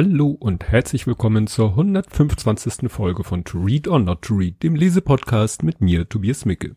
Hallo 0.00 0.28
und 0.28 0.68
herzlich 0.68 1.08
willkommen 1.08 1.48
zur 1.48 1.70
125. 1.70 2.88
Folge 2.88 3.24
von 3.24 3.42
To 3.42 3.58
Read 3.58 3.88
or 3.88 3.98
Not 3.98 4.22
to 4.22 4.36
Read, 4.36 4.62
dem 4.62 4.76
Lesepodcast 4.76 5.64
mit 5.64 5.80
mir, 5.80 6.08
Tobias 6.08 6.44
Micke. 6.44 6.76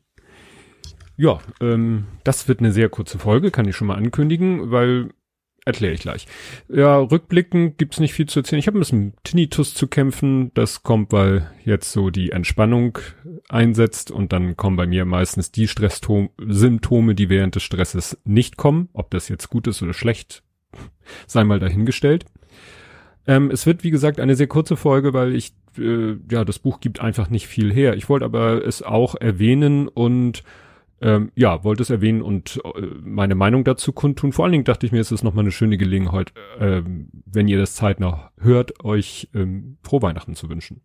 Ja, 1.17 1.39
ähm, 1.59 2.07
das 2.23 2.47
wird 2.47 2.61
eine 2.61 2.71
sehr 2.71 2.89
kurze 2.89 3.19
Folge, 3.19 3.51
kann 3.51 3.67
ich 3.67 3.75
schon 3.75 3.89
mal 3.89 3.95
ankündigen, 3.97 4.71
weil 4.71 5.11
erkläre 5.65 5.93
ich 5.93 6.01
gleich. 6.01 6.25
Ja, 6.67 6.97
rückblickend 6.97 7.77
gibt's 7.77 7.99
nicht 7.99 8.15
viel 8.15 8.25
zu 8.25 8.39
erzählen. 8.39 8.59
Ich 8.59 8.65
habe 8.65 8.79
ein 8.79 8.81
bisschen 8.81 9.13
Tinnitus 9.23 9.75
zu 9.75 9.85
kämpfen. 9.85 10.51
Das 10.55 10.81
kommt, 10.81 11.11
weil 11.11 11.51
jetzt 11.63 11.91
so 11.91 12.09
die 12.09 12.31
Entspannung 12.31 12.97
einsetzt 13.49 14.09
und 14.09 14.33
dann 14.33 14.57
kommen 14.57 14.77
bei 14.77 14.87
mir 14.87 15.05
meistens 15.05 15.51
die 15.51 15.67
Stresssymptome, 15.67 17.13
die 17.13 17.29
während 17.29 17.53
des 17.53 17.61
Stresses 17.61 18.19
nicht 18.23 18.57
kommen. 18.57 18.89
Ob 18.93 19.11
das 19.11 19.29
jetzt 19.29 19.51
gut 19.51 19.67
ist 19.67 19.83
oder 19.83 19.93
schlecht, 19.93 20.41
sei 21.27 21.43
mal 21.43 21.59
dahingestellt. 21.59 22.25
Ähm, 23.27 23.51
es 23.51 23.65
wird, 23.65 23.83
wie 23.83 23.91
gesagt, 23.91 24.19
eine 24.19 24.35
sehr 24.35 24.47
kurze 24.47 24.75
Folge, 24.75 25.13
weil 25.13 25.35
ich, 25.35 25.53
äh, 25.77 26.15
ja, 26.29 26.43
das 26.43 26.59
Buch 26.59 26.79
gibt 26.79 27.01
einfach 27.01 27.29
nicht 27.29 27.47
viel 27.47 27.71
her. 27.71 27.95
Ich 27.95 28.09
wollte 28.09 28.25
aber 28.25 28.65
es 28.65 28.81
auch 28.81 29.15
erwähnen 29.15 29.87
und 29.87 30.43
ähm, 31.01 31.31
ja, 31.35 31.63
wollte 31.63 31.81
es 31.81 31.89
erwähnen 31.89 32.21
und 32.21 32.61
äh, 32.63 32.81
meine 33.03 33.35
Meinung 33.35 33.63
dazu 33.63 33.91
kundtun. 33.91 34.33
Vor 34.33 34.45
allen 34.45 34.51
Dingen 34.51 34.63
dachte 34.63 34.85
ich 34.85 34.91
mir, 34.91 34.99
es 34.99 35.11
ist 35.11 35.23
nochmal 35.23 35.43
eine 35.43 35.51
schöne 35.51 35.77
Gelegenheit, 35.77 36.31
äh, 36.59 36.81
wenn 37.25 37.47
ihr 37.47 37.57
das 37.57 37.75
zeitnah 37.75 38.31
hört, 38.39 38.83
euch 38.83 39.29
ähm, 39.33 39.77
frohe 39.83 40.03
Weihnachten 40.03 40.35
zu 40.35 40.49
wünschen. 40.49 40.81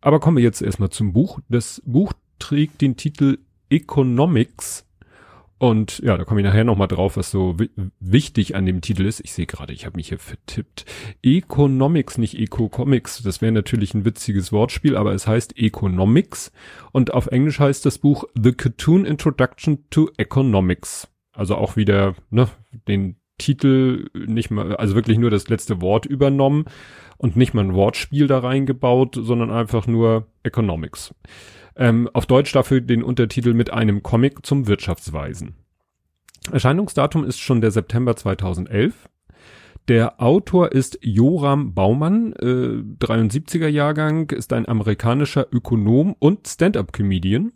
Aber 0.00 0.20
kommen 0.20 0.36
wir 0.36 0.44
jetzt 0.44 0.62
erstmal 0.62 0.90
zum 0.90 1.12
Buch. 1.12 1.40
Das 1.48 1.82
Buch 1.84 2.12
trägt 2.38 2.80
den 2.80 2.96
Titel 2.96 3.38
Economics 3.68 4.86
und 5.62 6.00
ja, 6.00 6.16
da 6.16 6.24
komme 6.24 6.40
ich 6.40 6.44
nachher 6.44 6.64
nochmal 6.64 6.88
drauf, 6.88 7.16
was 7.16 7.30
so 7.30 7.56
wichtig 8.00 8.56
an 8.56 8.66
dem 8.66 8.80
Titel 8.80 9.06
ist. 9.06 9.20
Ich 9.20 9.32
sehe 9.32 9.46
gerade, 9.46 9.72
ich 9.72 9.86
habe 9.86 9.96
mich 9.96 10.08
hier 10.08 10.18
vertippt. 10.18 10.84
Economics, 11.22 12.18
nicht 12.18 12.36
Eco-Comics. 12.36 13.22
Das 13.22 13.40
wäre 13.40 13.52
natürlich 13.52 13.94
ein 13.94 14.04
witziges 14.04 14.50
Wortspiel, 14.50 14.96
aber 14.96 15.12
es 15.12 15.28
heißt 15.28 15.56
Economics. 15.56 16.50
Und 16.90 17.14
auf 17.14 17.28
Englisch 17.28 17.60
heißt 17.60 17.86
das 17.86 17.98
Buch 17.98 18.24
The 18.34 18.50
Cartoon 18.50 19.04
Introduction 19.04 19.88
to 19.88 20.10
Economics. 20.16 21.06
Also 21.32 21.54
auch 21.54 21.76
wieder 21.76 22.16
ne, 22.30 22.48
den 22.88 23.21
Titel 23.42 24.08
nicht 24.14 24.50
mal, 24.50 24.76
also 24.76 24.94
wirklich 24.94 25.18
nur 25.18 25.30
das 25.30 25.48
letzte 25.48 25.80
Wort 25.80 26.06
übernommen 26.06 26.64
und 27.18 27.36
nicht 27.36 27.54
mal 27.54 27.64
ein 27.64 27.74
Wortspiel 27.74 28.26
da 28.26 28.38
reingebaut, 28.38 29.18
sondern 29.20 29.50
einfach 29.50 29.86
nur 29.86 30.26
Economics. 30.42 31.14
Ähm, 31.76 32.08
auf 32.12 32.26
Deutsch 32.26 32.52
dafür 32.52 32.80
den 32.80 33.02
Untertitel 33.02 33.54
mit 33.54 33.72
einem 33.72 34.02
Comic 34.02 34.44
zum 34.44 34.66
Wirtschaftsweisen. 34.66 35.54
Erscheinungsdatum 36.50 37.24
ist 37.24 37.38
schon 37.38 37.60
der 37.60 37.70
September 37.70 38.16
2011. 38.16 39.08
Der 39.88 40.20
Autor 40.20 40.72
ist 40.72 40.98
Joram 41.02 41.74
Baumann, 41.74 42.34
äh, 42.34 43.04
73er 43.04 43.68
Jahrgang, 43.68 44.30
ist 44.30 44.52
ein 44.52 44.68
amerikanischer 44.68 45.46
Ökonom 45.50 46.14
und 46.18 46.46
Stand-up-Comedian. 46.46 47.52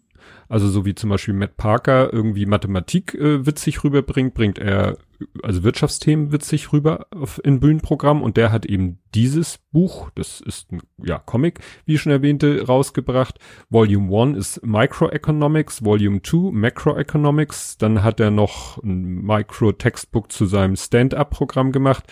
Also 0.49 0.69
so 0.69 0.85
wie 0.85 0.95
zum 0.95 1.11
Beispiel 1.11 1.35
Matt 1.35 1.57
Parker 1.57 2.13
irgendwie 2.13 2.47
Mathematik 2.47 3.15
äh, 3.15 3.45
witzig 3.47 3.83
rüberbringt, 3.85 4.35
bringt 4.35 4.59
er 4.59 4.99
also 5.43 5.63
Wirtschaftsthemen 5.63 6.33
witzig 6.33 6.73
rüber 6.73 7.07
auf, 7.11 7.41
in 7.43 7.61
Bühnenprogramm 7.61 8.23
und 8.23 8.37
der 8.37 8.53
hat 8.53 8.67
eben 8.67 8.99
dieses 9.15 9.59
Buch, 9.73 10.11
das 10.15 10.41
ist 10.41 10.73
ein 10.73 10.83
ja, 11.03 11.19
Comic, 11.19 11.61
wie 11.85 11.95
ich 11.95 12.01
schon 12.01 12.13
erwähnte, 12.13 12.67
rausgebracht. 12.67 13.39
Volume 13.71 14.15
1 14.15 14.39
ist 14.39 14.67
Microeconomics, 14.67 15.85
Volume 15.85 16.23
2 16.23 16.53
Macroeconomics, 16.53 17.79
dann 17.79 18.03
hat 18.03 18.21
er 18.21 18.31
noch 18.31 18.83
ein 18.83 19.23
Micro-Textbook 19.23 20.31
zu 20.31 20.47
seinem 20.47 20.77
Stand-up-Programm 20.77 21.73
gemacht, 21.73 22.05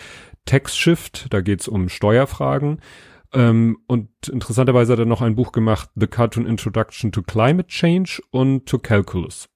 TextShift, 0.45 1.27
da 1.31 1.41
geht's 1.41 1.67
um 1.67 1.89
Steuerfragen. 1.89 2.79
Ähm, 3.35 3.77
und 3.87 4.09
interessanterweise 4.31 4.93
hat 4.93 4.99
er 4.99 5.05
noch 5.05 5.21
ein 5.21 5.35
Buch 5.35 5.51
gemacht, 5.51 5.89
The 5.95 6.07
Cartoon 6.07 6.45
Introduction 6.45 7.11
to 7.11 7.21
Climate 7.21 7.67
Change 7.67 8.21
und 8.31 8.65
to 8.65 8.79
Calculus. 8.79 9.49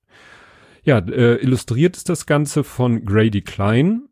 Ja, 0.83 0.99
äh, 0.99 1.35
illustriert 1.35 1.97
ist 1.97 2.09
das 2.09 2.25
Ganze 2.25 2.63
von 2.63 3.05
Grady 3.05 3.41
Klein. 3.41 4.09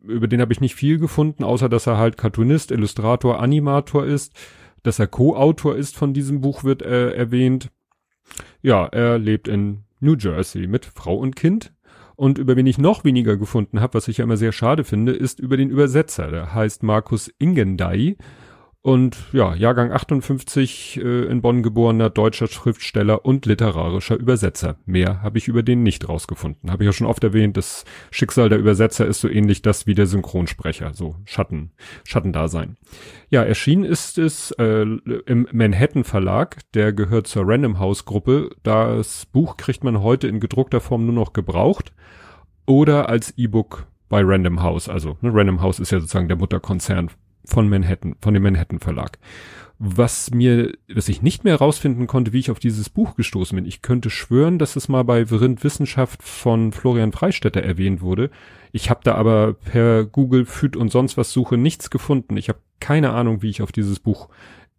Über 0.00 0.28
den 0.28 0.40
habe 0.40 0.52
ich 0.52 0.60
nicht 0.60 0.74
viel 0.74 0.98
gefunden, 0.98 1.44
außer 1.44 1.68
dass 1.68 1.86
er 1.86 1.98
halt 1.98 2.16
Cartoonist, 2.16 2.70
Illustrator, 2.70 3.40
Animator 3.40 4.04
ist. 4.04 4.34
Dass 4.82 4.98
er 4.98 5.06
Co-Autor 5.06 5.76
ist 5.76 5.96
von 5.96 6.12
diesem 6.12 6.40
Buch 6.40 6.64
wird 6.64 6.82
äh, 6.82 7.12
erwähnt. 7.12 7.70
Ja, 8.62 8.86
er 8.86 9.18
lebt 9.18 9.48
in 9.48 9.84
New 10.00 10.14
Jersey 10.14 10.66
mit 10.66 10.84
Frau 10.84 11.16
und 11.16 11.36
Kind. 11.36 11.72
Und 12.16 12.38
über 12.38 12.54
wen 12.54 12.66
ich 12.66 12.78
noch 12.78 13.04
weniger 13.04 13.36
gefunden 13.36 13.80
habe, 13.80 13.94
was 13.94 14.08
ich 14.08 14.18
ja 14.18 14.24
immer 14.24 14.36
sehr 14.36 14.52
schade 14.52 14.84
finde, 14.84 15.12
ist 15.12 15.40
über 15.40 15.56
den 15.56 15.70
Übersetzer. 15.70 16.30
Der 16.30 16.54
heißt 16.54 16.82
Markus 16.82 17.30
Ingendey. 17.38 18.16
Und 18.86 19.16
ja, 19.32 19.54
Jahrgang 19.54 19.92
58 19.92 20.98
äh, 20.98 21.24
in 21.24 21.40
Bonn 21.40 21.62
geborener 21.62 22.10
deutscher 22.10 22.48
Schriftsteller 22.48 23.24
und 23.24 23.46
literarischer 23.46 24.14
Übersetzer. 24.14 24.76
Mehr 24.84 25.22
habe 25.22 25.38
ich 25.38 25.48
über 25.48 25.62
den 25.62 25.82
nicht 25.82 26.06
rausgefunden. 26.06 26.70
Habe 26.70 26.82
ich 26.82 26.88
ja 26.88 26.92
schon 26.92 27.06
oft 27.06 27.24
erwähnt, 27.24 27.56
das 27.56 27.86
Schicksal 28.10 28.50
der 28.50 28.58
Übersetzer 28.58 29.06
ist 29.06 29.22
so 29.22 29.28
ähnlich 29.30 29.62
das 29.62 29.86
wie 29.86 29.94
der 29.94 30.04
Synchronsprecher, 30.04 30.92
so 30.92 31.16
Schatten, 31.24 31.70
Schattendasein. 32.04 32.76
Ja, 33.30 33.42
erschienen 33.42 33.84
ist 33.84 34.18
es 34.18 34.50
äh, 34.58 34.82
im 34.82 35.48
Manhattan 35.50 36.04
Verlag, 36.04 36.58
der 36.74 36.92
gehört 36.92 37.26
zur 37.26 37.48
Random 37.48 37.78
House 37.78 38.04
Gruppe. 38.04 38.50
Das 38.64 39.24
Buch 39.24 39.56
kriegt 39.56 39.82
man 39.82 40.02
heute 40.02 40.28
in 40.28 40.40
gedruckter 40.40 40.82
Form 40.82 41.06
nur 41.06 41.14
noch 41.14 41.32
gebraucht 41.32 41.94
oder 42.66 43.08
als 43.08 43.32
E-Book 43.38 43.86
bei 44.10 44.20
Random 44.22 44.62
House. 44.62 44.90
Also 44.90 45.16
ne, 45.22 45.30
Random 45.32 45.62
House 45.62 45.80
ist 45.80 45.90
ja 45.90 46.00
sozusagen 46.00 46.28
der 46.28 46.36
Mutterkonzern 46.36 47.08
von 47.44 47.68
Manhattan, 47.68 48.16
von 48.20 48.34
dem 48.34 48.42
Manhattan 48.42 48.80
Verlag. 48.80 49.18
Was 49.78 50.30
mir, 50.30 50.72
was 50.92 51.08
ich 51.08 51.20
nicht 51.20 51.44
mehr 51.44 51.56
rausfinden 51.56 52.06
konnte, 52.06 52.32
wie 52.32 52.38
ich 52.38 52.50
auf 52.50 52.60
dieses 52.60 52.88
Buch 52.88 53.16
gestoßen 53.16 53.56
bin. 53.56 53.66
Ich 53.66 53.82
könnte 53.82 54.08
schwören, 54.08 54.58
dass 54.58 54.76
es 54.76 54.88
mal 54.88 55.02
bei 55.02 55.26
Vrind 55.26 55.64
Wissenschaft 55.64 56.22
von 56.22 56.72
Florian 56.72 57.12
Freistetter 57.12 57.62
erwähnt 57.62 58.00
wurde. 58.00 58.30
Ich 58.72 58.88
habe 58.88 59.00
da 59.02 59.14
aber 59.14 59.54
per 59.54 60.04
Google 60.04 60.46
Füt 60.46 60.76
und 60.76 60.90
sonst 60.90 61.16
was 61.16 61.32
Suche 61.32 61.56
nichts 61.58 61.90
gefunden. 61.90 62.36
Ich 62.36 62.48
habe 62.48 62.60
keine 62.80 63.10
Ahnung, 63.10 63.42
wie 63.42 63.50
ich 63.50 63.62
auf 63.62 63.72
dieses 63.72 63.98
Buch 63.98 64.28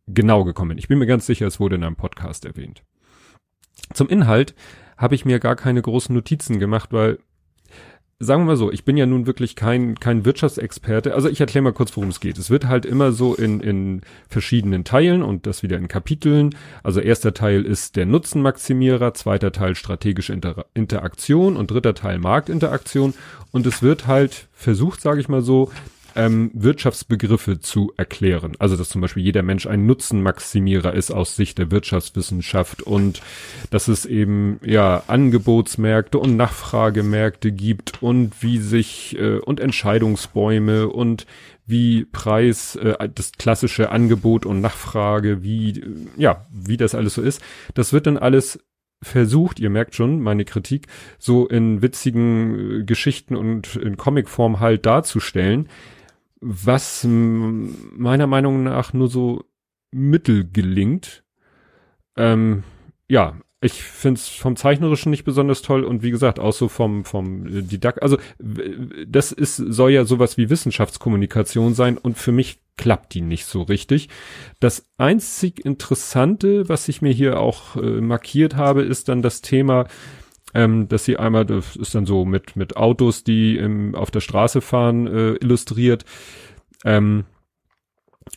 genau 0.08 0.44
gekommen 0.44 0.70
bin. 0.70 0.78
Ich 0.78 0.88
bin 0.88 1.00
mir 1.00 1.08
ganz 1.08 1.26
sicher, 1.26 1.48
es 1.48 1.60
wurde 1.60 1.76
in 1.76 1.84
einem 1.84 1.96
Podcast 1.96 2.46
erwähnt. 2.46 2.84
Zum 3.94 4.08
Inhalt 4.08 4.56
habe 4.98 5.16
ich 5.16 5.26
mir 5.26 5.40
gar 5.40 5.56
keine 5.56 5.82
großen 5.82 6.16
Notizen 6.16 6.60
gemacht, 6.60 6.94
weil 6.94 7.20
sagen 8.20 8.42
wir 8.44 8.46
mal 8.46 8.58
so, 8.58 8.72
ich 8.72 8.86
bin 8.86 8.96
ja 8.96 9.06
nun 9.06 9.28
wirklich 9.28 9.56
kein, 9.56 9.96
kein 9.96 10.24
Wirtschaftsexperte. 10.24 11.14
Also 11.14 11.28
ich 11.28 11.42
erkläre 11.42 11.64
mal 11.64 11.74
kurz, 11.74 11.96
worum 11.98 12.10
es 12.10 12.22
geht. 12.22 12.38
Es 12.38 12.50
wird 12.50 12.66
halt 12.66 12.86
immer 12.86 13.12
so 13.12 13.36
in, 13.36 13.60
in 13.60 14.02
verschiedenen 14.30 14.86
Teilen 14.86 15.22
und 15.22 15.46
das 15.46 15.64
wieder 15.64 15.78
in 15.78 15.90
Kapiteln. 15.90 16.56
Also 16.82 17.02
erster 17.02 17.34
Teil 17.34 17.66
ist 17.66 17.98
der 17.98 18.06
Nutzenmaximierer, 18.06 19.14
zweiter 19.14 19.52
Teil 19.52 19.76
strategische 19.76 20.32
Inter 20.32 20.66
Interaktion 20.74 21.58
und 21.58 21.72
dritter 21.72 21.94
Teil 21.94 22.20
Marktinteraktion. 22.20 23.14
Und 23.52 23.68
es 23.68 23.82
wird 23.82 24.08
halt 24.08 24.48
versucht, 24.54 25.02
sage 25.02 25.20
ich 25.20 25.28
mal 25.28 25.42
so, 25.42 25.72
ähm, 26.16 26.52
Wirtschaftsbegriffe 26.54 27.60
zu 27.60 27.94
erklären. 27.98 28.54
Also 28.60 28.78
dass 28.78 28.90
zum 28.90 29.02
Beispiel 29.02 29.24
jeder 29.24 29.44
Mensch 29.44 29.68
ein 29.68 29.86
Nutzenmaximierer 29.86 30.94
ist 30.94 31.12
aus 31.12 31.36
Sicht 31.36 31.58
der 31.58 31.72
Wirtschaftswissenschaft 31.72 32.82
und 32.82 33.22
dass 33.70 33.88
es 33.88 34.06
eben 34.06 34.60
ja 34.66 35.04
Angebotsmärkte 35.08 36.18
und 36.18 36.38
Nachfragemärkte 36.38 37.52
gibt 37.52 38.02
und 38.02 38.42
wie 38.42 38.58
sich 38.58 39.18
äh, 39.20 39.38
und 39.38 39.60
Entscheidungsbäume 39.60 40.88
und 40.88 41.26
wie 41.66 42.06
Preis, 42.06 42.76
äh, 42.76 43.10
das 43.14 43.34
klassische 43.34 43.92
Angebot 43.92 44.46
und 44.46 44.62
Nachfrage, 44.62 45.44
wie, 45.44 45.80
äh, 45.80 45.84
ja, 46.18 46.46
wie 46.52 46.78
das 46.78 46.96
alles 46.96 47.16
so 47.16 47.22
ist. 47.22 47.42
Das 47.74 47.92
wird 47.92 48.08
dann 48.08 48.18
alles 48.18 48.60
versucht, 49.02 49.60
ihr 49.60 49.70
merkt 49.70 49.96
schon, 49.96 50.22
meine 50.22 50.46
Kritik, 50.46 50.88
so 51.20 51.48
in 51.48 51.82
witzigen 51.82 52.82
äh, 52.82 52.84
Geschichten 52.84 53.36
und 53.36 53.76
in 53.76 53.98
Comicform 53.98 54.60
halt 54.60 54.86
darzustellen 54.86 55.70
was 56.48 57.04
meiner 57.04 58.28
Meinung 58.28 58.64
nach 58.64 58.94
nur 58.94 59.08
so 59.08 59.46
mittel 59.92 60.48
gelingt. 60.48 61.24
Ähm, 62.16 62.64
ja, 63.08 63.40
ich 63.62 63.82
find's 63.82 64.30
vom 64.30 64.56
Zeichnerischen 64.56 65.10
nicht 65.10 65.24
besonders 65.24 65.64
toll 65.64 65.84
und 65.84 66.04
wie 66.04 66.12
gesagt, 66.12 66.40
auch 66.40 66.54
so 66.54 66.68
vom, 66.68 67.04
vom 67.04 67.68
Didakt, 67.68 68.04
also 68.04 68.18
das 69.08 69.32
ist, 69.32 69.56
soll 69.56 69.90
ja 69.90 70.06
sowas 70.06 70.38
wie 70.38 70.52
Wissenschaftskommunikation 70.52 71.74
sein 71.74 71.98
und 71.98 72.16
für 72.16 72.32
mich 72.32 72.60
klappt 72.78 73.16
die 73.16 73.22
nicht 73.22 73.46
so 73.46 73.64
richtig. 73.64 74.10
Das 74.60 74.86
einzig 74.98 75.66
Interessante, 75.66 76.70
was 76.70 76.88
ich 76.90 77.02
mir 77.02 77.12
hier 77.12 77.40
auch 77.40 77.76
äh, 77.76 78.02
markiert 78.02 78.56
habe, 78.56 78.84
ist 78.84 79.10
dann 79.10 79.24
das 79.24 79.42
Thema, 79.42 79.88
ähm, 80.56 80.88
dass 80.88 81.06
sie 81.06 81.18
einmal, 81.18 81.46
das 81.46 81.76
ist 81.76 81.94
dann 81.94 82.06
so 82.06 82.26
mit, 82.26 82.56
mit 82.56 82.78
Autos, 82.78 83.24
die 83.24 83.58
im, 83.58 83.94
auf 83.94 84.10
der 84.10 84.22
Straße 84.22 84.62
fahren, 84.62 85.06
äh, 85.06 85.34
illustriert. 85.34 86.06
Ähm, 86.86 87.26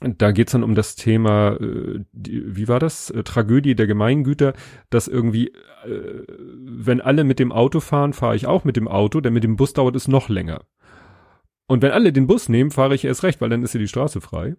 da 0.00 0.32
geht's 0.32 0.52
dann 0.52 0.64
um 0.64 0.74
das 0.74 0.96
Thema, 0.96 1.56
äh, 1.60 2.00
die, 2.12 2.56
wie 2.56 2.66
war 2.66 2.80
das? 2.80 3.10
Äh, 3.10 3.22
Tragödie 3.22 3.76
der 3.76 3.86
Gemeingüter, 3.86 4.52
dass 4.90 5.06
irgendwie, 5.06 5.48
äh, 5.84 6.24
wenn 6.26 7.00
alle 7.00 7.22
mit 7.22 7.38
dem 7.38 7.52
Auto 7.52 7.78
fahren, 7.78 8.12
fahre 8.12 8.34
ich 8.34 8.46
auch 8.46 8.64
mit 8.64 8.76
dem 8.76 8.88
Auto, 8.88 9.20
denn 9.20 9.32
mit 9.32 9.44
dem 9.44 9.56
Bus 9.56 9.72
dauert 9.72 9.94
es 9.94 10.08
noch 10.08 10.28
länger. 10.28 10.64
Und 11.68 11.82
wenn 11.82 11.92
alle 11.92 12.12
den 12.12 12.26
Bus 12.26 12.48
nehmen, 12.48 12.72
fahre 12.72 12.96
ich 12.96 13.04
erst 13.04 13.22
recht, 13.22 13.40
weil 13.40 13.50
dann 13.50 13.62
ist 13.62 13.74
ja 13.74 13.80
die 13.80 13.88
Straße 13.88 14.20
frei. 14.20 14.56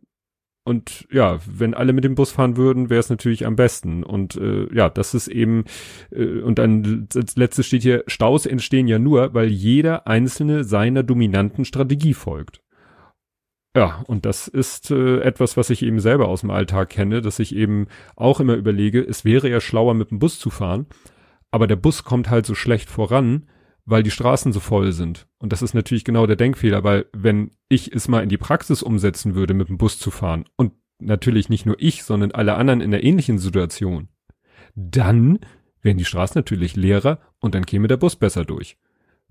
Und 0.69 1.07
ja, 1.11 1.39
wenn 1.47 1.73
alle 1.73 1.93
mit 1.93 2.03
dem 2.03 2.13
Bus 2.13 2.31
fahren 2.31 2.55
würden, 2.55 2.91
wäre 2.91 2.99
es 2.99 3.09
natürlich 3.09 3.47
am 3.47 3.55
besten. 3.55 4.03
Und 4.03 4.35
äh, 4.35 4.71
ja, 4.71 4.87
das 4.87 5.15
ist 5.15 5.27
eben, 5.27 5.65
äh, 6.11 6.41
und 6.41 6.59
dann 6.59 7.07
als 7.15 7.35
letztes 7.35 7.65
steht 7.65 7.81
hier, 7.81 8.03
Staus 8.05 8.45
entstehen 8.45 8.87
ja 8.87 8.99
nur, 8.99 9.33
weil 9.33 9.47
jeder 9.47 10.05
einzelne 10.05 10.63
seiner 10.63 11.01
dominanten 11.01 11.65
Strategie 11.65 12.13
folgt. 12.13 12.61
Ja, 13.75 14.03
und 14.05 14.27
das 14.27 14.47
ist 14.47 14.91
äh, 14.91 15.21
etwas, 15.21 15.57
was 15.57 15.71
ich 15.71 15.81
eben 15.81 15.99
selber 15.99 16.27
aus 16.27 16.41
dem 16.41 16.51
Alltag 16.51 16.89
kenne, 16.89 17.21
dass 17.21 17.39
ich 17.39 17.55
eben 17.55 17.87
auch 18.15 18.39
immer 18.39 18.53
überlege, 18.53 19.01
es 19.01 19.25
wäre 19.25 19.49
ja 19.49 19.61
schlauer, 19.61 19.95
mit 19.95 20.11
dem 20.11 20.19
Bus 20.19 20.37
zu 20.37 20.51
fahren, 20.51 20.85
aber 21.49 21.65
der 21.65 21.77
Bus 21.77 22.03
kommt 22.03 22.29
halt 22.29 22.45
so 22.45 22.53
schlecht 22.53 22.91
voran, 22.91 23.47
weil 23.89 24.03
die 24.03 24.11
Straßen 24.11 24.53
so 24.53 24.59
voll 24.59 24.91
sind. 24.91 25.27
Und 25.39 25.51
das 25.51 25.61
ist 25.61 25.73
natürlich 25.73 26.03
genau 26.03 26.27
der 26.27 26.35
Denkfehler, 26.35 26.83
weil 26.83 27.05
wenn 27.13 27.51
ich 27.69 27.93
es 27.93 28.07
mal 28.07 28.21
in 28.21 28.29
die 28.29 28.37
Praxis 28.37 28.83
umsetzen 28.83 29.35
würde, 29.35 29.53
mit 29.53 29.69
dem 29.69 29.77
Bus 29.77 29.97
zu 29.97 30.11
fahren 30.11 30.45
und 30.55 30.73
natürlich 30.99 31.49
nicht 31.49 31.65
nur 31.65 31.75
ich, 31.79 32.03
sondern 32.03 32.31
alle 32.31 32.55
anderen 32.55 32.81
in 32.81 32.91
der 32.91 33.03
ähnlichen 33.03 33.39
Situation, 33.39 34.09
dann 34.75 35.39
wären 35.81 35.97
die 35.97 36.05
Straßen 36.05 36.37
natürlich 36.37 36.75
leerer 36.75 37.19
und 37.39 37.55
dann 37.55 37.65
käme 37.65 37.87
der 37.87 37.97
Bus 37.97 38.15
besser 38.15 38.45
durch. 38.45 38.77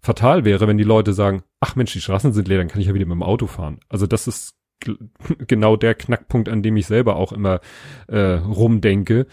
Fatal 0.01 0.45
wäre, 0.45 0.67
wenn 0.67 0.79
die 0.79 0.85
Leute 0.85 1.13
sagen, 1.13 1.43
ach 1.61 1.77
Mensch, 1.77 1.93
die 1.93 2.01
Straßen 2.01 2.33
sind 2.33 2.49
leer, 2.49 2.59
dann 2.59 2.69
kann 2.69 2.81
ich 2.81 2.87
ja 2.87 2.95
wieder 2.95 3.07
mit 3.07 3.15
dem 3.15 3.23
Auto 3.23 3.47
fahren. 3.47 3.81
Also 3.89 4.07
das 4.07 4.27
ist 4.27 4.57
genau 5.47 5.77
der 5.77 5.95
Knackpunkt, 5.95 6.49
an 6.49 6.63
dem 6.63 6.77
ich 6.77 6.87
selber 6.87 7.17
auch 7.17 7.33
immer 7.33 7.61
äh, 8.07 8.35
rumdenke. 8.35 9.27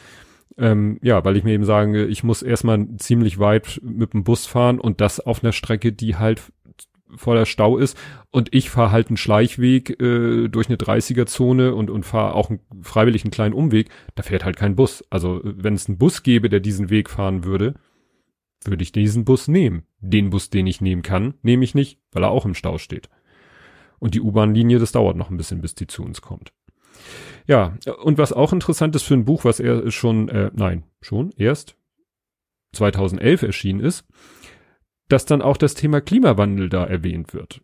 Ähm, 0.58 1.00
ja, 1.02 1.24
weil 1.26 1.36
ich 1.36 1.44
mir 1.44 1.52
eben 1.52 1.66
sage, 1.66 2.06
ich 2.06 2.24
muss 2.24 2.42
erstmal 2.42 2.88
ziemlich 2.98 3.40
weit 3.40 3.82
mit 3.84 4.14
dem 4.14 4.24
Bus 4.24 4.46
fahren 4.46 4.80
und 4.80 5.02
das 5.02 5.20
auf 5.20 5.44
einer 5.44 5.52
Strecke, 5.52 5.92
die 5.92 6.16
halt 6.16 6.42
voller 7.18 7.46
Stau 7.46 7.78
ist 7.78 7.98
und 8.32 8.54
ich 8.54 8.70
fahre 8.70 8.92
halt 8.92 9.08
einen 9.08 9.18
Schleichweg 9.18 10.02
äh, 10.02 10.48
durch 10.48 10.68
eine 10.68 10.78
30er-Zone 10.78 11.76
und, 11.76 11.90
und 11.90 12.06
fahre 12.06 12.36
auch 12.36 12.50
einen, 12.50 12.60
freiwillig 12.82 13.24
einen 13.24 13.32
kleinen 13.32 13.54
Umweg, 13.54 13.90
da 14.16 14.24
fährt 14.24 14.46
halt 14.46 14.56
kein 14.56 14.76
Bus. 14.76 15.04
Also 15.10 15.42
wenn 15.44 15.74
es 15.74 15.88
einen 15.88 15.98
Bus 15.98 16.24
gäbe, 16.24 16.50
der 16.50 16.60
diesen 16.60 16.90
Weg 16.90 17.10
fahren 17.10 17.44
würde, 17.44 17.76
würde 18.64 18.84
ich 18.84 18.92
diesen 18.92 19.26
Bus 19.26 19.48
nehmen. 19.48 19.84
Den 20.00 20.30
Bus, 20.30 20.50
den 20.50 20.68
ich 20.68 20.82
nehmen 20.82 21.02
kann, 21.02 21.36
nehme 21.42 21.64
ich 21.64 21.76
nicht, 21.76 22.00
weil 22.12 22.24
er 22.24 22.32
auch 22.32 22.46
im 22.46 22.56
Stau 22.56 22.78
steht. 22.78 23.10
Und 24.00 24.14
die 24.14 24.22
U-Bahn-Linie, 24.22 24.80
das 24.80 24.92
dauert 24.92 25.18
noch 25.18 25.30
ein 25.30 25.38
bisschen, 25.38 25.62
bis 25.62 25.76
die 25.76 25.88
zu 25.88 26.04
uns 26.04 26.22
kommt. 26.22 26.52
Ja, 27.48 27.78
und 28.04 28.18
was 28.18 28.34
auch 28.34 28.54
interessant 28.54 28.96
ist 28.96 29.04
für 29.04 29.14
ein 29.14 29.26
Buch, 29.26 29.46
was 29.46 29.60
er 29.60 29.92
schon, 29.92 30.30
äh, 30.30 30.52
nein, 30.54 30.84
schon 31.02 31.32
erst 31.38 31.76
2011 32.74 33.44
erschienen 33.44 33.80
ist, 33.80 34.06
dass 35.08 35.26
dann 35.26 35.42
auch 35.42 35.58
das 35.58 35.76
Thema 35.76 36.02
Klimawandel 36.02 36.70
da 36.70 36.84
erwähnt 36.84 37.34
wird. 37.34 37.62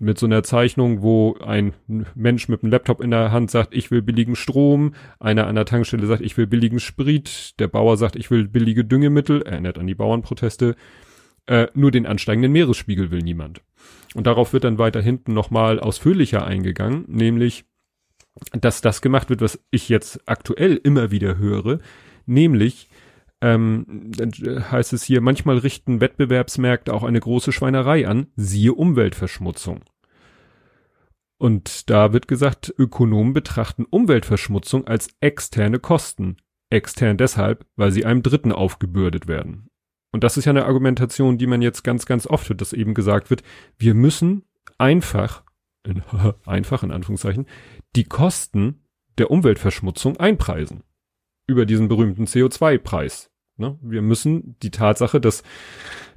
Mit 0.00 0.18
so 0.18 0.26
einer 0.26 0.42
Zeichnung, 0.42 1.02
wo 1.02 1.36
ein 1.44 1.74
Mensch 2.14 2.48
mit 2.48 2.62
einem 2.62 2.72
Laptop 2.72 3.02
in 3.02 3.10
der 3.10 3.32
Hand 3.32 3.50
sagt, 3.50 3.74
ich 3.74 3.90
will 3.90 4.00
billigen 4.00 4.34
Strom, 4.34 4.94
einer 5.18 5.46
an 5.46 5.54
der 5.54 5.66
Tankstelle 5.66 6.06
sagt, 6.06 6.22
ich 6.22 6.36
will 6.36 6.46
billigen 6.46 6.80
Sprit, 6.80 7.60
der 7.60 7.68
Bauer 7.68 7.96
sagt, 7.98 8.16
ich 8.16 8.30
will 8.30 8.48
billige 8.48 8.84
Düngemittel, 8.84 9.42
erinnert 9.42 9.78
an 9.78 9.86
die 9.86 9.94
Bauernproteste, 9.94 10.74
äh, 11.46 11.68
nur 11.74 11.90
den 11.90 12.06
ansteigenden 12.06 12.50
Meeresspiegel 12.50 13.10
will 13.10 13.20
niemand. 13.20 13.60
Und 14.14 14.26
darauf 14.26 14.52
wird 14.52 14.64
dann 14.64 14.78
weiter 14.78 15.02
hinten 15.02 15.34
nochmal 15.34 15.78
ausführlicher 15.78 16.46
eingegangen, 16.46 17.04
nämlich 17.06 17.66
dass 18.52 18.80
das 18.80 19.02
gemacht 19.02 19.30
wird, 19.30 19.40
was 19.40 19.62
ich 19.70 19.88
jetzt 19.88 20.20
aktuell 20.26 20.76
immer 20.76 21.10
wieder 21.10 21.38
höre, 21.38 21.80
nämlich 22.26 22.88
ähm, 23.42 24.12
dann 24.16 24.32
heißt 24.70 24.92
es 24.92 25.02
hier, 25.02 25.20
manchmal 25.20 25.58
richten 25.58 26.00
Wettbewerbsmärkte 26.00 26.92
auch 26.92 27.04
eine 27.04 27.20
große 27.20 27.52
Schweinerei 27.52 28.06
an, 28.06 28.26
siehe 28.36 28.74
Umweltverschmutzung. 28.74 29.80
Und 31.38 31.88
da 31.88 32.12
wird 32.12 32.28
gesagt, 32.28 32.74
Ökonomen 32.76 33.32
betrachten 33.32 33.86
Umweltverschmutzung 33.88 34.86
als 34.86 35.08
externe 35.20 35.78
Kosten. 35.78 36.36
Extern 36.68 37.16
deshalb, 37.16 37.66
weil 37.76 37.92
sie 37.92 38.04
einem 38.04 38.22
Dritten 38.22 38.52
aufgebürdet 38.52 39.26
werden. 39.26 39.70
Und 40.12 40.22
das 40.22 40.36
ist 40.36 40.44
ja 40.44 40.50
eine 40.50 40.66
Argumentation, 40.66 41.38
die 41.38 41.46
man 41.46 41.62
jetzt 41.62 41.82
ganz, 41.82 42.04
ganz 42.04 42.26
oft 42.26 42.48
hört, 42.48 42.60
dass 42.60 42.72
eben 42.74 42.94
gesagt 42.94 43.30
wird, 43.30 43.42
wir 43.78 43.94
müssen 43.94 44.44
einfach, 44.76 45.44
in, 45.84 46.02
einfach 46.44 46.82
in 46.82 46.90
Anführungszeichen, 46.90 47.46
die 47.96 48.04
Kosten 48.04 48.84
der 49.18 49.30
Umweltverschmutzung 49.30 50.16
einpreisen. 50.16 50.82
Über 51.46 51.66
diesen 51.66 51.88
berühmten 51.88 52.26
CO2-Preis. 52.26 53.30
Ne? 53.56 53.78
Wir 53.82 54.02
müssen 54.02 54.56
die 54.62 54.70
Tatsache, 54.70 55.20
dass 55.20 55.42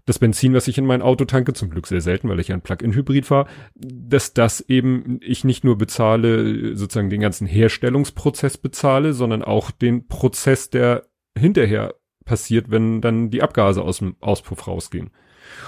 das 0.05 0.19
Benzin, 0.19 0.53
was 0.53 0.67
ich 0.67 0.77
in 0.77 0.85
mein 0.85 1.01
Auto 1.01 1.25
tanke, 1.25 1.53
zum 1.53 1.69
Glück 1.69 1.87
sehr 1.87 2.01
selten, 2.01 2.27
weil 2.29 2.39
ich 2.39 2.51
ein 2.51 2.61
Plug-in-Hybrid 2.61 3.25
fahre, 3.25 3.47
dass 3.75 4.33
das 4.33 4.61
eben 4.61 5.19
ich 5.21 5.43
nicht 5.43 5.63
nur 5.63 5.77
bezahle, 5.77 6.75
sozusagen 6.75 7.09
den 7.09 7.21
ganzen 7.21 7.47
Herstellungsprozess 7.47 8.57
bezahle, 8.57 9.13
sondern 9.13 9.43
auch 9.43 9.71
den 9.71 10.07
Prozess, 10.07 10.69
der 10.69 11.07
hinterher 11.37 11.95
passiert, 12.25 12.69
wenn 12.69 13.01
dann 13.01 13.29
die 13.29 13.41
Abgase 13.41 13.81
aus 13.81 13.99
dem 13.99 14.15
Auspuff 14.19 14.67
rausgehen. 14.67 15.11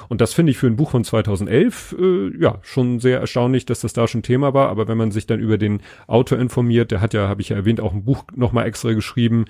Und 0.09 0.21
das 0.21 0.33
finde 0.33 0.51
ich 0.51 0.57
für 0.57 0.67
ein 0.67 0.75
Buch 0.75 0.91
von 0.91 1.03
2011 1.03 1.95
äh, 1.99 2.41
ja 2.41 2.59
schon 2.61 2.99
sehr 2.99 3.19
erstaunlich, 3.19 3.65
dass 3.65 3.81
das 3.81 3.93
da 3.93 4.07
schon 4.07 4.23
Thema 4.23 4.53
war. 4.53 4.69
Aber 4.69 4.87
wenn 4.87 4.97
man 4.97 5.11
sich 5.11 5.27
dann 5.27 5.39
über 5.39 5.57
den 5.57 5.81
Autor 6.07 6.39
informiert, 6.39 6.91
der 6.91 7.01
hat 7.01 7.13
ja, 7.13 7.27
habe 7.27 7.41
ich 7.41 7.49
ja 7.49 7.55
erwähnt, 7.55 7.79
auch 7.79 7.93
ein 7.93 8.05
Buch 8.05 8.23
nochmal 8.35 8.67
extra 8.67 8.93
geschrieben 8.93 9.45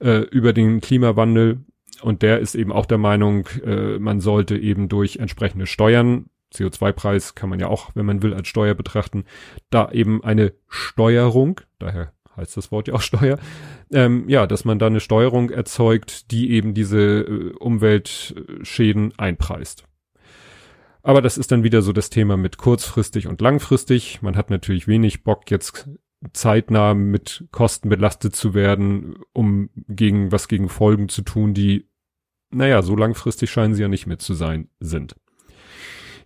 äh, 0.00 0.20
über 0.30 0.52
den 0.52 0.80
Klimawandel. 0.80 1.60
Und 2.02 2.22
der 2.22 2.38
ist 2.38 2.54
eben 2.54 2.72
auch 2.72 2.86
der 2.86 2.98
Meinung, 2.98 3.46
äh, 3.64 3.98
man 3.98 4.20
sollte 4.20 4.56
eben 4.56 4.88
durch 4.88 5.16
entsprechende 5.16 5.66
Steuern 5.66 6.26
CO2-Preis 6.54 7.34
kann 7.34 7.48
man 7.48 7.60
ja 7.60 7.68
auch, 7.68 7.90
wenn 7.94 8.06
man 8.06 8.22
will, 8.22 8.34
als 8.34 8.48
Steuer 8.48 8.74
betrachten, 8.74 9.24
da 9.70 9.90
eben 9.92 10.24
eine 10.24 10.52
Steuerung, 10.68 11.60
daher 11.78 12.12
heißt 12.36 12.56
das 12.56 12.70
Wort 12.70 12.88
ja 12.88 12.94
auch 12.94 13.00
Steuer, 13.00 13.38
ähm, 13.92 14.28
ja, 14.28 14.46
dass 14.46 14.64
man 14.64 14.78
da 14.78 14.86
eine 14.86 15.00
Steuerung 15.00 15.50
erzeugt, 15.50 16.30
die 16.30 16.50
eben 16.50 16.74
diese 16.74 17.00
äh, 17.00 17.52
Umweltschäden 17.58 19.12
einpreist. 19.18 19.84
Aber 21.02 21.22
das 21.22 21.38
ist 21.38 21.50
dann 21.50 21.62
wieder 21.62 21.82
so 21.82 21.92
das 21.92 22.10
Thema 22.10 22.36
mit 22.36 22.58
kurzfristig 22.58 23.26
und 23.26 23.40
langfristig. 23.40 24.20
Man 24.22 24.36
hat 24.36 24.50
natürlich 24.50 24.86
wenig 24.86 25.24
Bock, 25.24 25.50
jetzt 25.50 25.88
zeitnah 26.32 26.94
mit 26.94 27.46
Kosten 27.50 27.88
belastet 27.88 28.36
zu 28.36 28.52
werden, 28.52 29.16
um 29.32 29.70
gegen 29.88 30.32
was 30.32 30.48
gegen 30.48 30.68
Folgen 30.68 31.08
zu 31.08 31.22
tun, 31.22 31.54
die, 31.54 31.88
naja, 32.50 32.82
so 32.82 32.94
langfristig 32.94 33.50
scheinen 33.50 33.74
sie 33.74 33.82
ja 33.82 33.88
nicht 33.88 34.06
mehr 34.06 34.18
zu 34.18 34.34
sein 34.34 34.68
sind. 34.80 35.16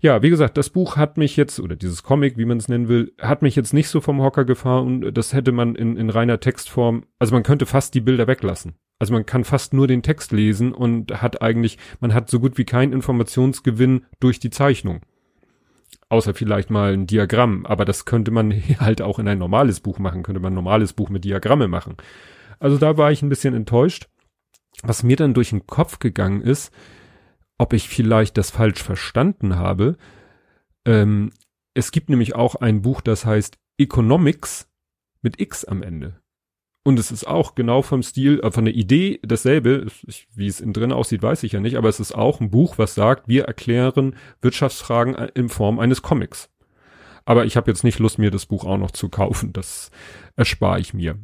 Ja, 0.04 0.20
wie 0.20 0.28
gesagt, 0.28 0.58
das 0.58 0.68
Buch 0.68 0.98
hat 0.98 1.16
mich 1.16 1.34
jetzt, 1.34 1.58
oder 1.58 1.76
dieses 1.76 2.02
Comic, 2.02 2.36
wie 2.36 2.44
man 2.44 2.58
es 2.58 2.68
nennen 2.68 2.88
will, 2.88 3.14
hat 3.18 3.40
mich 3.40 3.56
jetzt 3.56 3.72
nicht 3.72 3.88
so 3.88 4.02
vom 4.02 4.20
Hocker 4.20 4.44
gefahren 4.44 5.14
das 5.14 5.32
hätte 5.32 5.50
man 5.50 5.74
in, 5.76 5.96
in 5.96 6.10
reiner 6.10 6.40
Textform, 6.40 7.06
also 7.18 7.32
man 7.32 7.42
könnte 7.42 7.64
fast 7.64 7.94
die 7.94 8.02
Bilder 8.02 8.26
weglassen. 8.26 8.74
Also 8.98 9.14
man 9.14 9.24
kann 9.24 9.44
fast 9.44 9.72
nur 9.72 9.86
den 9.86 10.02
Text 10.02 10.30
lesen 10.30 10.74
und 10.74 11.22
hat 11.22 11.40
eigentlich, 11.40 11.78
man 12.00 12.12
hat 12.12 12.28
so 12.28 12.38
gut 12.38 12.58
wie 12.58 12.66
keinen 12.66 12.92
Informationsgewinn 12.92 14.04
durch 14.20 14.38
die 14.38 14.50
Zeichnung. 14.50 15.00
Außer 16.10 16.34
vielleicht 16.34 16.68
mal 16.68 16.92
ein 16.92 17.06
Diagramm, 17.06 17.64
aber 17.64 17.86
das 17.86 18.04
könnte 18.04 18.30
man 18.30 18.52
halt 18.78 19.00
auch 19.00 19.18
in 19.18 19.26
ein 19.26 19.38
normales 19.38 19.80
Buch 19.80 19.98
machen, 19.98 20.22
könnte 20.22 20.42
man 20.42 20.52
ein 20.52 20.56
normales 20.56 20.92
Buch 20.92 21.08
mit 21.08 21.24
Diagramme 21.24 21.66
machen. 21.66 21.96
Also 22.58 22.76
da 22.76 22.98
war 22.98 23.10
ich 23.10 23.22
ein 23.22 23.30
bisschen 23.30 23.54
enttäuscht. 23.54 24.10
Was 24.82 25.02
mir 25.02 25.16
dann 25.16 25.32
durch 25.32 25.48
den 25.48 25.66
Kopf 25.66 25.98
gegangen 25.98 26.42
ist, 26.42 26.74
ob 27.58 27.72
ich 27.72 27.88
vielleicht 27.88 28.36
das 28.36 28.50
falsch 28.50 28.82
verstanden 28.82 29.56
habe. 29.56 29.96
Ähm, 30.84 31.30
es 31.74 31.90
gibt 31.90 32.08
nämlich 32.08 32.34
auch 32.34 32.56
ein 32.56 32.82
Buch, 32.82 33.00
das 33.00 33.24
heißt 33.24 33.58
Economics 33.78 34.68
mit 35.22 35.40
X 35.40 35.64
am 35.64 35.82
Ende. 35.82 36.20
Und 36.86 36.98
es 36.98 37.10
ist 37.10 37.26
auch 37.26 37.54
genau 37.54 37.80
vom 37.80 38.02
Stil, 38.02 38.40
äh, 38.40 38.50
von 38.50 38.66
der 38.66 38.74
Idee 38.74 39.18
dasselbe. 39.22 39.86
Ich, 40.06 40.28
wie 40.34 40.46
es 40.46 40.60
innen 40.60 40.74
drin 40.74 40.92
aussieht, 40.92 41.22
weiß 41.22 41.42
ich 41.42 41.52
ja 41.52 41.60
nicht, 41.60 41.76
aber 41.76 41.88
es 41.88 41.98
ist 41.98 42.12
auch 42.12 42.40
ein 42.40 42.50
Buch, 42.50 42.76
was 42.76 42.94
sagt, 42.94 43.26
wir 43.26 43.44
erklären 43.44 44.16
Wirtschaftsfragen 44.42 45.14
äh, 45.14 45.30
in 45.34 45.48
Form 45.48 45.78
eines 45.78 46.02
Comics. 46.02 46.50
Aber 47.24 47.46
ich 47.46 47.56
habe 47.56 47.70
jetzt 47.70 47.84
nicht 47.84 47.98
Lust, 47.98 48.18
mir 48.18 48.30
das 48.30 48.44
Buch 48.44 48.64
auch 48.66 48.76
noch 48.76 48.90
zu 48.90 49.08
kaufen. 49.08 49.54
Das 49.54 49.90
erspare 50.36 50.78
ich 50.78 50.92
mir. 50.92 51.18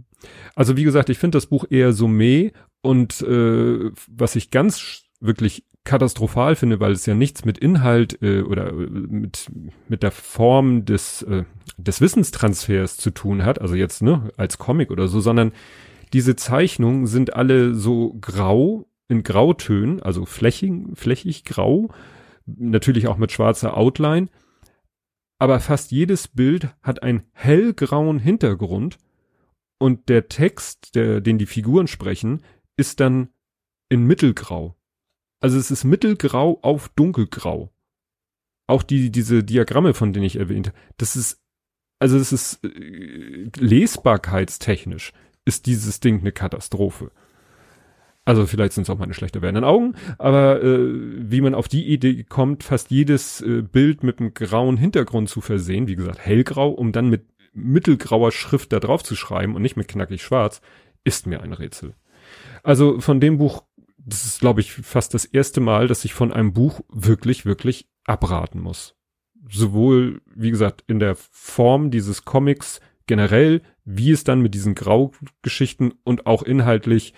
Also 0.55 0.79
wie 0.79 0.85
gesagt, 0.85 1.11
ich 1.11 1.19
finde 1.19 1.37
das 1.37 1.47
Buch 1.47 1.67
eher 1.69 1.93
so 1.93 2.09
meh 2.09 2.53
und 2.81 3.21
äh, 3.21 3.91
was 4.09 4.37
ich 4.37 4.51
ganz 4.51 5.05
wirklich 5.21 5.65
katastrophal 5.85 6.57
finde, 6.57 6.81
weil 6.81 6.93
es 6.93 7.07
ja 7.07 7.15
nichts 7.15 7.45
mit 7.45 7.59
Inhalt 7.59 8.23
äh, 8.23 8.43
oder 8.43 8.69
äh, 8.69 8.73
mit 8.73 9.51
mit 9.89 10.03
der 10.03 10.11
Form 10.11 10.85
des 10.85 11.23
äh, 11.23 11.45
des 11.79 12.01
Wissenstransfers 12.01 12.97
zu 12.97 13.11
tun 13.11 13.45
hat, 13.45 13.61
also 13.61 13.75
jetzt 13.75 14.03
ne 14.03 14.31
als 14.37 14.59
Comic 14.59 14.91
oder 14.91 15.09
so, 15.09 15.21
sondern 15.21 15.53
diese 16.13 16.37
Zeichnungen 16.37 17.07
sind 17.07 17.35
alle 17.35 17.75
so 17.75 18.17
grau 18.21 18.87
in 19.09 19.23
Grautönen, 19.23 20.03
also 20.03 20.27
flächig 20.27 20.73
flächig 20.95 21.45
grau, 21.45 21.91
natürlich 22.47 23.09
auch 23.09 23.17
mit 23.17 23.33
schwarzer 23.33 23.77
Outline, 23.77 24.29
aber 25.39 25.61
fast 25.61 25.91
jedes 25.91 26.29
Bild 26.29 26.69
hat 26.83 27.03
einen 27.03 27.23
hellgrauen 27.33 28.19
Hintergrund 28.19 28.99
und 29.79 30.11
der 30.11 30.29
Text, 30.29 30.95
der 30.95 31.23
den 31.23 31.39
die 31.39 31.47
Figuren 31.47 31.87
sprechen, 31.87 32.43
ist 32.77 33.01
dann 33.01 33.31
in 33.89 34.05
mittelgrau. 34.07 34.77
Also 35.41 35.59
es 35.59 35.71
ist 35.71 35.85
mittelgrau 35.85 36.59
auf 36.63 36.91
dunkelgrau. 36.91 37.71
auch 38.67 38.83
die, 38.85 39.11
diese 39.11 39.43
Diagramme, 39.43 39.95
von 39.95 40.13
denen 40.13 40.27
ich 40.27 40.37
erwähnte, 40.37 40.73
das 40.97 41.17
ist, 41.17 41.41
also 41.99 42.17
es 42.17 42.33
ist 42.33 42.65
äh, 42.65 43.51
lesbarkeitstechnisch 43.59 45.13
ist 45.45 45.67
dieses 45.67 46.01
Ding 46.01 46.21
eine 46.21 46.33
Katastrophe. 46.33 47.11
Also 48.25 48.47
vielleicht 48.47 48.75
sind 48.75 48.85
es 48.85 48.91
auch 48.91 48.99
meine 48.99 49.15
schlechter 49.15 49.43
werdenden 49.43 49.65
Augen, 49.65 49.95
aber 50.19 50.63
äh, 50.63 50.89
wie 50.93 51.41
man 51.41 51.55
auf 51.55 51.67
die 51.67 51.89
Idee 51.89 52.23
kommt, 52.23 52.63
fast 52.63 52.91
jedes 52.91 53.41
äh, 53.41 53.63
Bild 53.63 54.05
mit 54.05 54.21
einem 54.21 54.35
grauen 54.35 54.77
Hintergrund 54.77 55.29
zu 55.29 55.41
versehen, 55.41 55.89
wie 55.89 55.97
gesagt 55.97 56.19
hellgrau, 56.21 56.69
um 56.69 56.93
dann 56.93 57.09
mit 57.09 57.25
mittelgrauer 57.53 58.31
Schrift 58.31 58.73
da 58.73 58.79
drauf 58.79 59.03
zu 59.03 59.17
schreiben 59.17 59.57
und 59.57 59.63
nicht 59.63 59.77
mit 59.77 59.89
knackig 59.89 60.23
schwarz, 60.23 60.61
ist 61.03 61.27
mir 61.27 61.43
ein 61.43 61.53
Rätsel. 61.53 61.95
Also 62.63 63.01
von 63.01 63.21
dem 63.21 63.39
Buch, 63.39 63.65
das 64.11 64.25
ist 64.25 64.40
glaube 64.40 64.61
ich 64.61 64.73
fast 64.73 65.14
das 65.14 65.25
erste 65.25 65.61
Mal, 65.61 65.88
dass 65.88 66.05
ich 66.05 66.14
von 66.14 66.33
einem 66.33 66.52
Buch 66.52 66.81
wirklich, 66.88 67.47
wirklich 67.47 67.88
abraten 68.05 68.61
muss. 68.61 68.97
Sowohl, 69.49 70.21
wie 70.35 70.50
gesagt, 70.50 70.85
in 70.87 70.99
der 70.99 71.17
Form 71.17 71.90
dieses 71.90 72.25
Comics 72.25 72.81
generell, 73.07 73.62
wie 73.85 74.12
es 74.12 74.23
dann 74.23 74.40
mit 74.40 74.55
diesen 74.55 74.75
Graugeschichten 74.75 75.95
und 76.05 76.26
auch 76.26 76.43
inhaltlich 76.43 77.14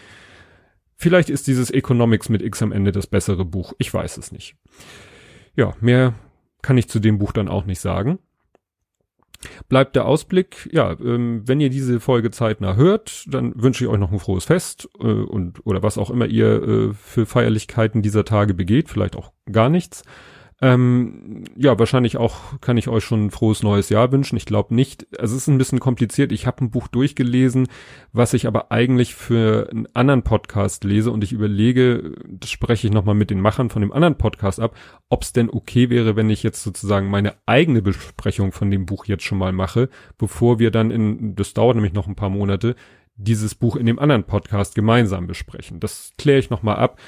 Vielleicht 1.02 1.30
ist 1.30 1.48
dieses 1.48 1.72
Economics 1.72 2.28
mit 2.28 2.42
X 2.42 2.62
am 2.62 2.70
Ende 2.70 2.92
das 2.92 3.08
bessere 3.08 3.44
Buch. 3.44 3.72
Ich 3.78 3.92
weiß 3.92 4.18
es 4.18 4.30
nicht. 4.30 4.54
Ja, 5.56 5.74
mehr 5.80 6.14
kann 6.62 6.78
ich 6.78 6.88
zu 6.88 7.00
dem 7.00 7.18
Buch 7.18 7.32
dann 7.32 7.48
auch 7.48 7.64
nicht 7.64 7.80
sagen. 7.80 8.20
Bleibt 9.68 9.96
der 9.96 10.06
Ausblick, 10.06 10.68
ja, 10.72 10.92
ähm, 11.00 11.42
wenn 11.46 11.60
ihr 11.60 11.70
diese 11.70 12.00
Folge 12.00 12.30
zeitnah 12.30 12.76
hört, 12.76 13.24
dann 13.28 13.52
wünsche 13.56 13.84
ich 13.84 13.90
euch 13.90 13.98
noch 13.98 14.12
ein 14.12 14.18
frohes 14.18 14.44
Fest 14.44 14.88
äh, 15.00 15.06
und 15.06 15.64
oder 15.66 15.82
was 15.82 15.98
auch 15.98 16.10
immer 16.10 16.26
ihr 16.26 16.62
äh, 16.62 16.92
für 16.94 17.26
Feierlichkeiten 17.26 18.02
dieser 18.02 18.24
Tage 18.24 18.54
begeht, 18.54 18.88
vielleicht 18.88 19.16
auch 19.16 19.32
gar 19.50 19.68
nichts. 19.68 20.04
Ähm, 20.62 21.42
ja, 21.56 21.76
wahrscheinlich 21.76 22.18
auch 22.18 22.60
kann 22.60 22.76
ich 22.76 22.86
euch 22.86 23.02
schon 23.02 23.26
ein 23.26 23.30
frohes 23.32 23.64
neues 23.64 23.88
Jahr 23.88 24.12
wünschen. 24.12 24.36
Ich 24.36 24.46
glaube 24.46 24.76
nicht. 24.76 25.08
Also 25.18 25.34
es 25.34 25.42
ist 25.42 25.48
ein 25.48 25.58
bisschen 25.58 25.80
kompliziert. 25.80 26.30
Ich 26.30 26.46
habe 26.46 26.64
ein 26.64 26.70
Buch 26.70 26.86
durchgelesen, 26.86 27.66
was 28.12 28.32
ich 28.32 28.46
aber 28.46 28.70
eigentlich 28.70 29.16
für 29.16 29.68
einen 29.72 29.88
anderen 29.92 30.22
Podcast 30.22 30.84
lese 30.84 31.10
und 31.10 31.24
ich 31.24 31.32
überlege, 31.32 32.14
das 32.28 32.48
spreche 32.48 32.86
ich 32.86 32.92
nochmal 32.92 33.16
mit 33.16 33.30
den 33.30 33.40
Machern 33.40 33.70
von 33.70 33.82
dem 33.82 33.92
anderen 33.92 34.16
Podcast 34.16 34.60
ab, 34.60 34.76
ob 35.08 35.22
es 35.22 35.32
denn 35.32 35.50
okay 35.50 35.90
wäre, 35.90 36.14
wenn 36.14 36.30
ich 36.30 36.44
jetzt 36.44 36.62
sozusagen 36.62 37.10
meine 37.10 37.34
eigene 37.44 37.82
Besprechung 37.82 38.52
von 38.52 38.70
dem 38.70 38.86
Buch 38.86 39.06
jetzt 39.06 39.24
schon 39.24 39.38
mal 39.38 39.52
mache, 39.52 39.88
bevor 40.16 40.60
wir 40.60 40.70
dann 40.70 40.92
in, 40.92 41.34
das 41.34 41.54
dauert 41.54 41.74
nämlich 41.74 41.92
noch 41.92 42.06
ein 42.06 42.14
paar 42.14 42.30
Monate, 42.30 42.76
dieses 43.16 43.56
Buch 43.56 43.74
in 43.74 43.86
dem 43.86 43.98
anderen 43.98 44.24
Podcast 44.24 44.76
gemeinsam 44.76 45.26
besprechen. 45.26 45.80
Das 45.80 46.12
kläre 46.18 46.38
ich 46.38 46.50
nochmal 46.50 46.76
ab. 46.76 47.00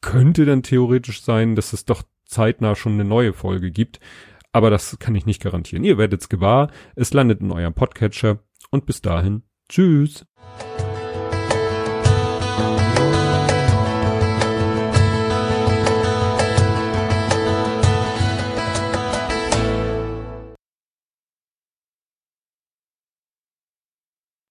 Könnte 0.00 0.44
dann 0.44 0.62
theoretisch 0.62 1.22
sein, 1.22 1.56
dass 1.56 1.72
es 1.72 1.86
doch 1.86 2.04
zeitnah 2.34 2.74
schon 2.74 2.94
eine 2.94 3.04
neue 3.04 3.32
Folge 3.32 3.70
gibt. 3.70 4.00
Aber 4.52 4.70
das 4.70 4.98
kann 4.98 5.14
ich 5.14 5.26
nicht 5.26 5.42
garantieren. 5.42 5.84
Ihr 5.84 5.98
werdet's 5.98 6.28
gewahr. 6.28 6.70
Es 6.94 7.12
landet 7.12 7.40
in 7.40 7.50
eurem 7.50 7.74
Podcatcher. 7.74 8.38
Und 8.70 8.86
bis 8.86 9.00
dahin. 9.00 9.42
Tschüss. 9.68 10.26